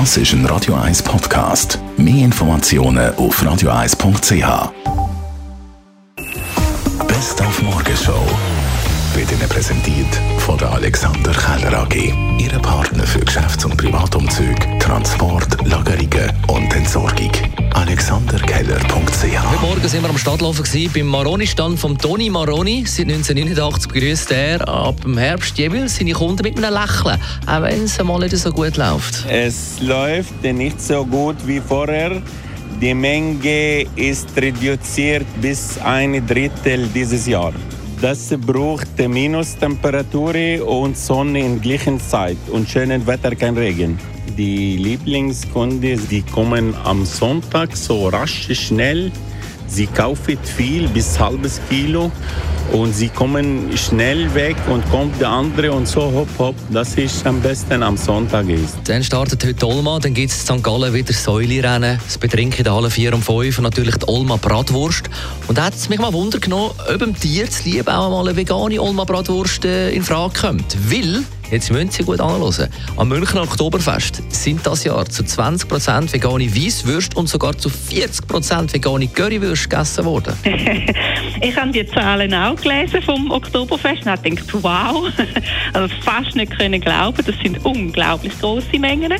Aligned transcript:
Das 0.00 0.16
ist 0.16 0.32
ein 0.32 0.44
Radio 0.46 0.74
1 0.74 1.04
Podcast. 1.04 1.78
Mehr 1.96 2.24
Informationen 2.24 3.14
auf 3.14 3.40
radio1.ch. 3.40 4.72
Best 7.06 7.40
auf 7.40 7.62
Morgenshow 7.62 8.26
wird 9.14 9.30
Ihnen 9.30 9.48
präsentiert 9.48 10.20
von 10.38 10.58
der 10.58 10.72
Alexander 10.72 11.30
Keller 11.30 11.78
AG. 11.78 12.12
Ihre 12.40 12.58
Partner 12.58 13.04
für 13.04 13.20
Geschäfts- 13.20 13.64
und 13.64 13.76
Privatumzüge, 13.76 14.80
Transport, 14.80 15.64
Lagerungen. 15.64 16.32
AlexanderKeller.ch 19.24 19.52
Heute 19.52 19.62
Morgen 19.62 19.88
sind 19.88 20.02
wir 20.02 20.10
am 20.10 20.18
Stadtlaufen 20.18 20.64
gewesen, 20.64 20.92
beim 20.92 21.06
Maroni-Stand 21.06 21.78
von 21.78 21.96
Toni 21.96 22.28
Maroni. 22.28 22.84
Seit 22.86 23.06
1989 23.06 23.90
begrüßt 23.90 24.30
er 24.32 24.68
ab 24.68 25.00
dem 25.00 25.16
Herbst 25.16 25.56
jeweils 25.56 25.96
seine 25.96 26.12
Kunden 26.12 26.42
mit 26.42 26.58
einem 26.58 26.74
Lächeln, 26.74 27.18
auch 27.46 27.62
wenn 27.62 27.84
es 27.84 28.02
mal 28.02 28.18
nicht 28.18 28.36
so 28.36 28.50
gut 28.52 28.76
läuft. 28.76 29.24
Es 29.28 29.80
läuft 29.80 30.42
nicht 30.42 30.80
so 30.80 31.04
gut 31.06 31.36
wie 31.46 31.60
vorher. 31.60 32.20
Die 32.80 32.94
Menge 32.94 33.86
ist 33.96 34.28
reduziert 34.36 35.26
bis 35.40 35.78
ein 35.78 36.26
Drittel 36.26 36.86
dieses 36.88 37.26
Jahr. 37.26 37.52
Das 38.02 38.34
braucht 38.46 38.98
Minustemperatur 38.98 40.34
und 40.66 40.98
Sonne 40.98 41.40
in 41.40 41.60
gleichen 41.60 41.98
Zeit 41.98 42.36
und 42.50 42.68
schönes 42.68 43.06
Wetter, 43.06 43.34
kein 43.34 43.56
Regen. 43.56 43.98
Die 44.36 44.76
Lieblingskunden, 44.76 46.08
die 46.08 46.22
kommen 46.22 46.74
am 46.82 47.06
Sonntag 47.06 47.76
so 47.76 48.08
rasch, 48.08 48.48
schnell. 48.52 49.12
Sie 49.68 49.86
kaufen 49.86 50.36
viel 50.42 50.88
bis 50.88 51.20
halbes 51.20 51.60
Kilo 51.68 52.10
und 52.72 52.92
sie 52.92 53.08
kommen 53.08 53.70
schnell 53.76 54.32
weg 54.34 54.56
und 54.68 54.88
kommt 54.90 55.20
der 55.20 55.28
andere 55.28 55.70
und 55.70 55.86
so 55.86 56.02
hopp 56.02 56.28
hopp. 56.38 56.56
Das 56.72 56.96
ist 56.96 57.24
am 57.26 57.40
besten 57.40 57.82
am 57.84 57.96
Sonntag 57.96 58.48
ist. 58.48 58.76
Dann 58.84 59.04
startet 59.04 59.44
heute 59.44 59.66
Olma, 59.68 60.00
dann 60.00 60.14
gibt 60.14 60.32
es 60.32 60.50
in 60.50 60.58
St. 60.58 60.64
Gallen 60.64 60.92
wieder 60.92 61.12
Säulerennen, 61.12 62.00
das 62.04 62.18
Betrinken 62.18 62.58
in 62.58 62.64
der 62.64 62.74
Halle 62.74 62.90
4 62.90 63.14
und 63.14 63.24
5 63.24 63.58
und 63.58 63.64
natürlich 63.64 63.96
die 63.96 64.08
Olma 64.08 64.36
Bratwurst. 64.36 65.08
Und 65.46 65.58
da 65.58 65.66
hat 65.66 65.74
es 65.74 65.88
mich 65.88 66.00
mal 66.00 66.12
Wunder 66.12 66.40
genommen, 66.40 66.72
ob 66.92 66.98
dem 66.98 67.18
Tier 67.18 67.48
zu 67.48 67.68
lieb 67.68 67.86
auch 67.86 68.10
mal 68.10 68.26
eine 68.28 68.36
vegane 68.36 68.80
Olma 68.80 69.04
Bratwurst 69.04 69.64
äh, 69.64 69.90
in 69.92 70.02
Frage 70.02 70.34
kommt. 70.40 70.76
Weil 70.90 71.22
Jetzt 71.50 71.70
müssen 71.70 71.90
Sie 71.90 72.02
gut 72.02 72.20
anhören. 72.20 72.68
Am 72.96 73.08
Münchner 73.08 73.42
Oktoberfest 73.42 74.22
sind 74.28 74.66
das 74.66 74.84
Jahr 74.84 75.04
zu 75.06 75.22
20% 75.22 76.12
vegane 76.12 76.54
Weisswürste 76.54 77.16
und 77.16 77.28
sogar 77.28 77.56
zu 77.56 77.68
40% 77.68 78.72
vegane 78.72 79.08
Currywürste 79.08 79.68
gegessen 79.68 80.04
worden. 80.04 80.34
ich 81.40 81.56
habe 81.56 81.70
die 81.70 81.86
Zahlen 81.86 82.32
auch 82.34 82.56
gelesen 82.56 83.02
vom 83.02 83.30
Oktoberfest 83.30 84.02
und 84.06 84.10
habe 84.10 84.30
gedacht, 84.30 84.48
wow, 84.62 85.06
also 85.74 85.94
fast 86.00 86.34
nicht 86.34 86.56
können 86.56 86.80
glauben, 86.80 87.22
das 87.24 87.36
sind 87.42 87.64
unglaublich 87.64 88.38
große 88.40 88.78
Mengen. 88.78 89.12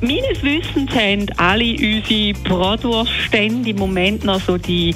Meines 0.00 0.42
Wissens 0.42 0.90
haben 0.92 1.26
alle 1.36 1.72
unsere 1.72 2.32
Bratwurststände 2.44 3.70
im 3.70 3.76
Moment 3.76 4.24
noch 4.24 4.40
so 4.40 4.56
die 4.56 4.94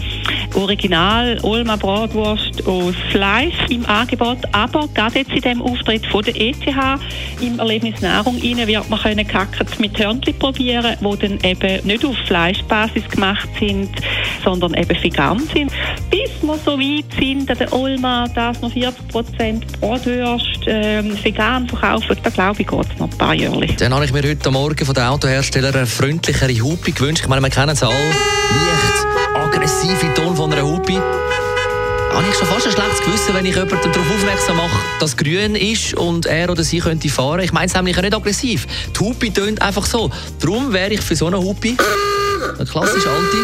Original 0.55 1.39
Olma 1.43 1.77
Bratwurst 1.77 2.67
aus 2.67 2.95
Fleisch 3.11 3.55
im 3.69 3.87
Angebot, 3.87 4.39
aber 4.53 4.89
gerade 4.95 5.21
jetzt 5.21 5.33
in 5.33 5.41
dem 5.41 5.63
Auftritt 5.63 6.07
von 6.07 6.25
der 6.25 6.35
ETH 6.41 6.57
im 7.41 7.59
Erlebnis 7.59 8.01
Nahrung 8.01 8.37
rein 8.41 8.67
wird 8.67 8.91
man 8.91 9.01
können 9.01 9.27
Kackert 9.27 9.79
mit 9.81 9.99
Hörnchen 9.99 10.39
probieren, 10.39 10.97
die 11.01 11.19
dann 11.19 11.39
eben 11.43 11.87
nicht 11.87 12.05
auf 12.05 12.17
Fleischbasis 12.27 13.09
gemacht 13.09 13.49
sind, 13.59 13.91
sondern 14.45 14.75
eben 14.75 15.03
vegan 15.03 15.39
sind. 15.53 15.73
Bis 16.11 16.31
wir 16.43 16.59
so 16.65 16.79
weit 16.79 17.05
sind, 17.19 17.51
an 17.51 17.59
der 17.59 17.73
Olma, 17.73 18.27
dass 18.35 18.61
noch 18.61 18.73
40% 18.73 19.81
Bratwürste 19.81 20.71
ähm, 20.71 21.17
vegan 21.23 21.69
verkaufen, 21.69 22.17
da 22.23 22.31
glaube 22.31 22.63
ich, 22.63 22.69
geht 22.69 22.87
es 22.93 22.99
noch 22.99 23.11
ein 23.11 23.19
paar 23.19 23.35
Jahre. 23.35 23.67
Dann 23.67 23.95
habe 23.95 24.05
ich 24.05 24.13
mir 24.13 24.23
heute 24.23 24.51
Morgen 24.51 24.85
von 24.85 24.95
den 24.95 25.05
Autoherstellern 25.05 25.75
eine 25.75 25.87
freundlichere 25.87 26.61
Hupe 26.61 26.93
gewünscht. 26.93 27.23
Ich 27.23 27.29
meine, 27.29 27.43
wir 27.43 27.51
kennen 27.51 27.71
es 27.71 27.83
alle. 27.83 27.95
Ton 27.95 28.90
von 30.41 30.51
einer 30.55 30.63
Hupe 30.63 30.95
habe 30.95 32.25
ich 32.27 32.35
schon 32.35 32.47
fast 32.47 32.65
ein 32.65 32.73
schlechtes 32.73 33.03
Gewissen, 33.05 33.35
wenn 33.35 33.45
ich 33.45 33.55
jemanden 33.55 33.93
darauf 33.93 34.11
aufmerksam 34.11 34.57
mache, 34.57 34.79
dass 34.99 35.15
grün 35.15 35.55
ist 35.55 35.93
und 35.93 36.25
er 36.25 36.49
oder 36.49 36.65
sie 36.65 36.79
könnte 36.79 37.11
fahren. 37.11 37.41
Ich 37.41 37.53
meine 37.53 37.67
es 37.67 37.75
nämlich 37.75 37.95
nicht 38.01 38.15
aggressiv. 38.15 38.67
Die 38.97 39.01
Hupe 39.01 39.31
tönt 39.31 39.61
einfach 39.61 39.85
so. 39.85 40.11
Darum 40.41 40.73
wäre 40.73 40.95
ich 40.95 41.03
für 41.03 41.15
so 41.15 41.27
eine 41.27 41.37
Hupe, 41.37 41.77
eine 42.57 42.65
klassisch 42.65 43.07
alte, 43.07 43.37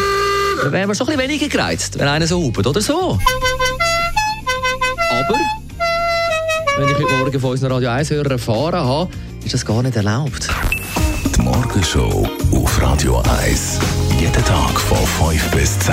dann 0.62 0.72
wäre 0.72 0.86
man 0.86 0.96
schon 0.96 1.10
ein 1.10 1.18
weniger 1.18 1.48
gereizt, 1.48 1.98
wenn 1.98 2.08
einer 2.08 2.26
so 2.26 2.42
hupt, 2.42 2.66
oder 2.66 2.80
so. 2.80 3.18
Aber, 5.10 5.38
wenn 6.78 6.88
ich 6.88 6.94
heute 6.94 7.12
Morgen 7.12 7.40
von 7.40 7.50
unseren 7.50 7.72
Radio 7.72 7.90
1-Hörern 7.90 8.32
erfahren 8.32 8.80
habe, 8.80 9.10
ist 9.44 9.52
das 9.52 9.66
gar 9.66 9.82
nicht 9.82 9.96
erlaubt. 9.96 10.48
Die 11.36 11.42
Morgenshow 11.42 12.26
auf 12.52 12.80
Radio 12.82 13.22
1. 13.42 13.80
Jeden 14.18 14.44
Tag 14.46 14.80
von 14.80 15.30
5 15.30 15.50
bis 15.50 15.78
10. 15.80 15.92